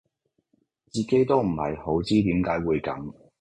[0.89, 3.13] 自己都唔係好知點解會咁